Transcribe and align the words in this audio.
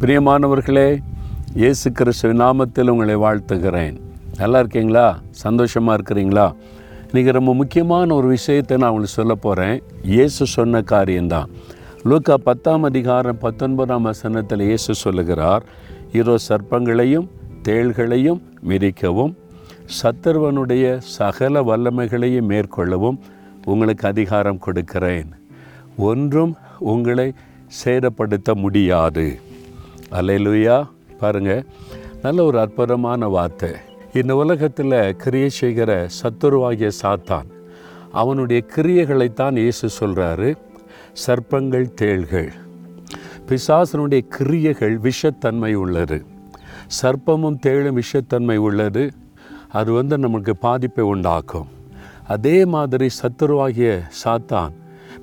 பிரியமானவர்களே 0.00 0.98
இயேசு 1.54 1.92
கிறிஸ்துவ 1.92 2.32
நாமத்தில் 2.34 2.88
உங்களை 2.88 3.16
வாழ்த்துகிறேன். 3.16 3.96
நல்லா 4.36 4.58
இருக்கீங்களா? 4.58 5.20
சந்தோஷமாக 5.30 5.96
இருக்கிறீங்களா? 5.98 6.54
இன்றைக்கி 7.08 7.32
ரொம்ப 7.32 7.54
முக்கியமான 7.54 8.14
ஒரு 8.14 8.26
விஷயத்தை 8.26 8.76
நான் 8.76 8.88
உங்களுக்கு 8.88 9.14
சொல்ல 9.14 9.34
போகிறேன் 9.34 9.82
இயேசு 10.04 10.46
சொன்ன 10.46 10.82
காரியம்தான். 10.82 11.48
லூக்கா 12.02 12.34
பத்தாம் 12.36 12.82
அதிகாரம் 12.82 13.38
பத்தொன்பதாம் 13.38 14.02
வசனத்தில் 14.02 14.60
இயேசு 14.60 14.94
சொல்லுகிறார் 14.94 15.64
இரு 16.12 16.38
சர்ப்பங்களையும் 16.48 17.28
தேள்களையும் 17.62 18.40
மிதிக்கவும் 18.68 19.34
சத்தர்வனுடைய 20.02 20.96
சகல 20.98 21.62
வல்லமைகளையும் 21.62 22.48
மேற்கொள்ளவும் 22.48 23.18
உங்களுக்கு 23.64 24.08
அதிகாரம் 24.08 24.58
கொடுக்கிறேன். 24.58 25.28
ஒன்றும் 25.96 26.56
உங்களை 26.78 27.32
சேதப்படுத்த 27.84 28.54
முடியாது. 28.54 29.40
அலையிலுயா 30.10 30.88
பாருங்க. 31.18 31.64
நல்ல 32.22 32.44
ஒரு 32.44 32.60
அற்புதமான 32.60 33.28
வார்த்தை. 33.28 33.70
இந்த 34.12 34.36
உலகத்தில் 34.36 35.16
கிரியை 35.16 35.48
செய்கிற 35.48 36.08
சத்துருவாகிய 36.20 36.90
சாத்தான் 37.02 37.48
அவனுடைய 38.12 38.64
கிரியைகளைத்தான் 38.76 39.56
இயேசு 39.56 39.88
சொல்கிறாரு 40.00 40.56
சர்ப்பங்கள் 41.26 41.86
தேள்கள். 41.94 42.52
பிசாசனுடைய 43.48 44.20
கிரியைகள் 44.28 44.98
விஷத்தன்மை 44.98 45.72
உள்ளது. 45.74 46.24
சர்ப்பமும் 47.02 47.58
தேளும் 47.66 48.00
விஷத்தன்மை 48.00 48.56
உள்ளது. 48.56 49.10
அது 49.68 49.92
வந்து 49.92 50.18
நமக்கு 50.18 50.56
பாதிப்பை 50.56 51.04
உண்டாக்கும். 51.04 51.68
அதே 52.28 52.64
மாதிரி 52.64 53.08
சத்துருவாகிய 53.22 54.02
சாத்தான் 54.24 54.72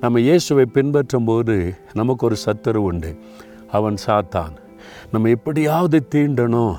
நம்ம 0.00 0.20
இயேசுவை 0.20 0.64
பின்பற்றும் 0.64 1.24
போது 1.24 1.74
நமக்கு 1.92 2.26
ஒரு 2.26 2.36
சத்துரு 2.46 2.82
உண்டு. 2.90 3.18
அவன் 3.70 3.94
சாத்தான். 4.06 4.54
நம்ம 5.16 5.30
எப்படியாவது 5.36 5.98
தீண்டணும் 6.14 6.74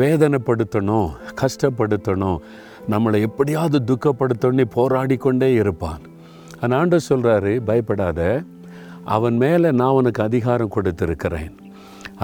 வேதனைப்படுத்தணும் 0.00 1.08
கஷ்டப்படுத்தணும் 1.40 2.38
நம்மளை 2.92 3.18
எப்படியாவது 3.28 3.78
துக்கப்படுத்தணும்னு 3.90 4.64
போராடி 4.76 5.16
கொண்டே 5.24 5.48
இருப்பான். 5.62 6.02
அந்த 6.60 6.76
ஆண்டு 6.80 6.98
சொல்கிறாரு 7.08 7.52
பயப்படாத 7.68 8.20
அவன் 9.16 9.36
மேலே 9.42 9.68
நான் 9.80 9.96
உனக்கு 9.98 10.20
அதிகாரம் 10.28 10.72
கொடுத்திருக்கிறேன். 10.76 11.52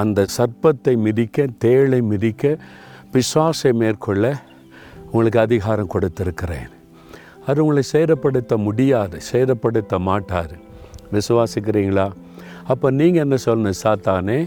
அந்த 0.02 0.26
சர்ப்பத்தை 0.36 0.94
மிதிக்க 1.06 1.46
தேளை 1.64 2.00
மிதிக்க 2.12 2.56
பிசுவாசை 3.12 3.70
மேற்கொள்ள 3.82 4.24
உங்களுக்கு 5.06 5.40
அதிகாரம் 5.46 5.92
கொடுத்திருக்கிறேன். 5.94 6.68
அது 7.46 7.58
உங்களை 7.64 7.82
சேதப்படுத்த 7.92 8.56
முடியாது 8.66 9.18
சேதப்படுத்த 9.32 9.94
மாட்டார் 10.08 10.54
விசுவாசிக்கிறீங்களா? 11.16 12.08
அப்போ 12.72 12.86
நீங்கள் 13.00 13.24
என்ன 13.24 13.36
சொல்லணும் 13.46 13.80
சாத்தானே? 13.84 14.38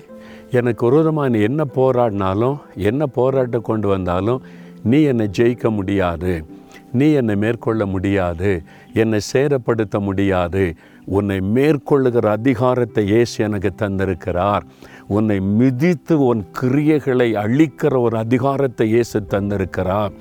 எனக்கு 0.52 0.90
விரோதமாக 0.90 1.30
நீ 1.30 1.40
என்ன 1.42 1.64
போராடினாலும் 1.76 2.58
என்ன 2.76 3.06
போராட்டம் 3.06 3.62
கொண்டு 3.62 3.88
வந்தாலும் 3.88 4.42
நீ 4.84 5.02
என்னை 5.02 5.28
ஜெயிக்க 5.38 5.70
முடியாது. 5.70 6.45
நீ 6.94 7.12
என்னை 7.12 7.36
மேற்கொள்ள 7.36 7.86
முடியாது. 7.86 8.62
என்னை 8.94 9.20
சேதப்படுத்த 9.34 10.00
முடியாது. 10.00 10.75
உன்னை 11.06 11.42
மேற்கொள்ளுகிற 11.56 12.25
அதிகாரத்தை 12.30 13.06
இயேசு 13.06 13.44
எனக்கு 13.44 13.72
தந்திருக்கிறார். 13.81 14.64
உன்னை 15.08 15.40
மிதித்து 15.40 16.20
உன் 16.20 16.45
கிரியைகளை 16.59 17.30
அழிக்கிற 17.44 18.00
ஒரு 18.00 18.18
அதிகாரத்தை 18.18 18.88
இயேசு 18.88 19.20
தந்திருக்கிறார். 19.34 20.12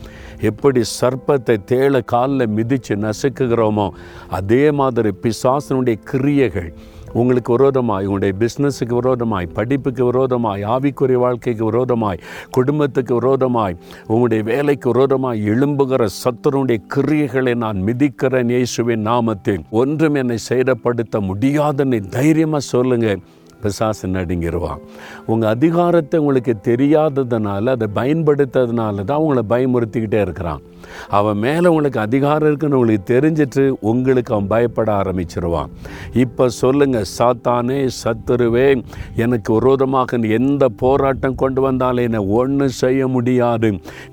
எப்படி 0.41 0.83
சர்ப்பத்தை 1.01 1.57
தேள 1.73 2.03
காலில் 2.05 2.55
மிதித்து 2.59 2.97
நசுக்குகிறோமோ 2.97 3.91
அதே 4.29 4.71
மாதிரி 4.71 5.13
பிசாசனுடைய 5.23 5.99
கிரியைகள் 6.13 6.73
உங்களுக்கு 7.13 7.53
விரோதமாய் 7.53 8.07
உங்களுடைய 8.07 8.35
பிஸ்னஸுக்கு 8.39 8.95
விரோதமாய் 8.95 9.47
படிப்புக்கு 9.47 10.05
விரோதமாய் 10.05 10.65
ஆவிக்குரிய 10.65 11.13
வாழ்க்கைக்கு 11.13 11.65
விரோதமாய் 11.65 12.19
குடும்பத்துக்கு 12.51 13.15
விரோதமாய் 13.15 13.77
உங்களுடைய 14.07 14.43
வேலைக்கு 14.43 14.91
விரோதமாய் 14.91 15.51
எழும்புகிற 15.51 16.07
சத்தருடைய 16.25 16.81
கிரியைகளை 16.95 17.55
நான் 17.55 17.77
மிதிக்கிறேன் 17.77 18.49
இயேசுவின் 18.49 19.07
நாமத்தில். 19.07 19.65
ஒன்றும் 19.71 20.15
என்னை 20.15 20.37
சேதப்படுத்த 20.49 21.21
முடியாதுன்னு 21.21 22.09
தைரியமாக 22.09 22.61
சொல்லுங்கள் 22.61 23.21
பிசாசு 23.67 24.15
நடுங்கிடுவான் 24.17 24.83
உங்கள் 25.33 25.53
அதிகாரத்தை 25.57 26.17
உங்களுக்கு 26.23 26.57
தெரியாததுனால 26.71 27.75
அதை 27.77 27.89
பயன்படுத்துறதுனால 28.01 29.05
தான் 29.11 29.23
உங்களை 29.25 29.45
பயமுறுத்திக்கிட்டே 29.53 30.21
இருக்கிறான். 30.27 30.63
அவன் 31.19 31.39
மேலே 31.45 31.67
உங்களுக்கு 31.71 32.01
அதிகாரம் 32.07 32.49
இருக்குன்னு 32.49 32.77
உங்களுக்கு 32.79 33.07
தெரிஞ்சிட்டு 33.13 33.63
உங்களுக்கு 33.91 34.33
அவன் 34.35 34.51
பயப்பட 34.53 34.91
ஆரம்பிச்சிருவான். 35.01 35.71
இப்போ 36.25 36.45
சொல்லுங்கள் 36.61 37.09
சாத்தானே 37.17 37.79
சத்துருவே 38.03 38.69
எனக்கு 39.25 39.51
விரோதமாக 39.59 40.21
எந்த 40.39 40.65
போராட்டம் 40.83 41.39
கொண்டு 41.43 41.61
வந்தாலும் 41.67 42.07
என்னை 42.09 42.23
ஒன்றும் 42.41 42.77
செய்ய 42.83 43.09
முடியாது. 43.15 43.71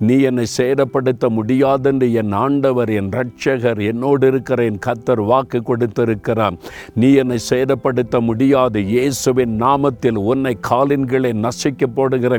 நீ 0.07 0.15
என்னை 0.29 0.45
சேதப்படுத்த 0.57 1.29
முடியாதுன்னு 1.37 2.07
என் 2.21 2.33
ஆண்டவர் 2.43 2.91
என் 2.99 3.11
ரட்சகர் 3.17 3.81
என்னோடு 3.91 4.27
இருக்கிற 4.31 4.65
என் 4.71 4.81
கத்தர் 4.87 5.23
வாக்கு 5.31 5.61
கொடுத்திருக்கிறான் 5.69 6.57
நீ 7.01 7.11
என்னை 7.23 7.39
சேதப்படுத்த 7.51 8.21
முடியாது. 8.29 8.79
இயேசுவே 8.93 9.42
இயேசுவின் 9.43 9.61
நாமத்தில் 9.63 10.19
உன்னை 10.31 10.51
காலின்களை 10.69 11.31
நசிக்க 11.45 11.87
போடுகிற 11.95 12.33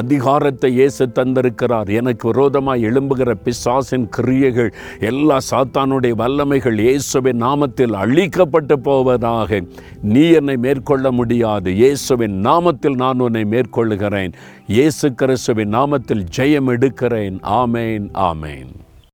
அதிகாரத்தை 0.00 0.70
இயேசு 0.78 1.04
தந்திருக்கிறார். 1.18 1.88
எனக்கு 2.00 2.24
விரோதமாக 2.30 2.86
எழும்புகிற 2.88 3.30
பிசாசின் 3.44 4.06
கிரியைகள் 4.16 4.70
எல்லா 5.10 5.38
சாத்தானுடைய 5.50 6.14
வல்லமைகள் 6.22 6.78
இயேசுவின் 6.86 7.40
நாமத்தில் 7.46 7.94
அழிக்கப்பட்டு 8.02 8.78
போவதாக. 8.88 9.60
நீ 10.14 10.24
என்னை 10.40 10.56
மேற்கொள்ள 10.56 11.12
முடியாது. 11.20 11.70
இயேசுவின் 11.82 12.36
நாமத்தில் 12.48 13.00
நான் 13.04 13.24
உன்னை 13.28 13.44
மேற்கொள்ளுகிறேன். 13.54 14.34
இயேசு 14.66 15.08
கிறிஸ்துவின் 15.14 15.74
நாமத்தில் 15.78 16.26
ஜெயம் 16.38 16.70
எடுக்கிறேன். 16.76 17.38
ஆமேன் 17.62 18.06
ஆமேன். 18.30 18.70